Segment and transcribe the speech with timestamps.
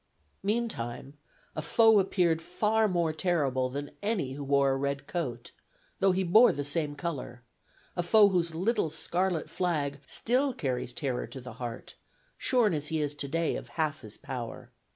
[0.41, 1.13] Meantime
[1.55, 5.51] a foe appeared far more terrible than any who wore a red coat,
[5.99, 7.43] though he bore the same color;
[7.95, 11.93] a foe whose little scarlet flag still carries terror to the heart,
[12.35, 14.71] shorn as he is today of half his power.